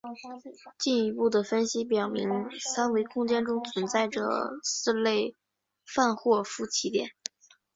[0.79, 2.27] 进一步的分析表明
[2.59, 4.27] 三维空间中存在着
[4.63, 5.35] 四类
[5.85, 7.11] 范霍夫奇点。